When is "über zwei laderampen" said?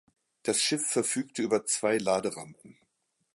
1.43-2.75